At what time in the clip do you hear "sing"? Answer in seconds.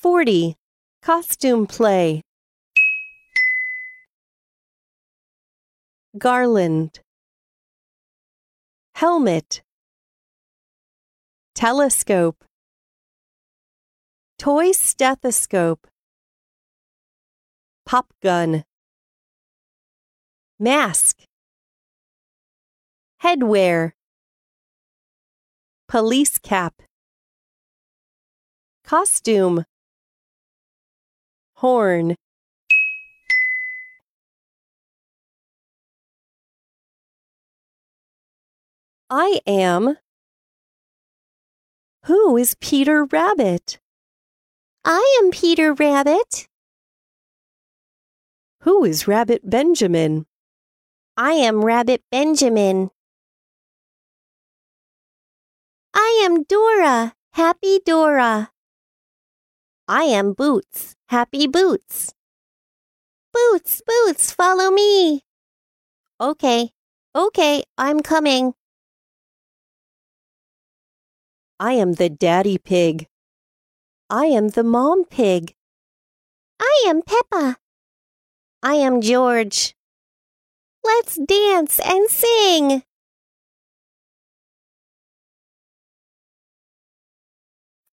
82.10-82.82